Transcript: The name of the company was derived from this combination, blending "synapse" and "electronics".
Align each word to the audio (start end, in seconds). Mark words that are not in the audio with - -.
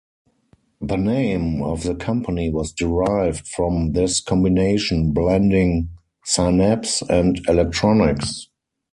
The 0.81 0.95
name 0.95 1.61
of 1.61 1.83
the 1.83 1.93
company 1.93 2.49
was 2.49 2.71
derived 2.71 3.47
from 3.47 3.91
this 3.91 4.19
combination, 4.19 5.11
blending 5.13 5.89
"synapse" 6.25 7.03
and 7.03 7.39
"electronics". 7.47 8.47